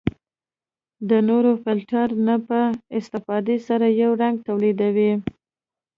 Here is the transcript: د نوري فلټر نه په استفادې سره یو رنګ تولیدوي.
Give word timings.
د 1.09 1.11
نوري 1.27 1.53
فلټر 1.63 2.07
نه 2.27 2.35
په 2.47 2.59
استفادې 2.97 3.57
سره 3.67 3.85
یو 4.01 4.11
رنګ 4.21 4.35
تولیدوي. 4.47 5.13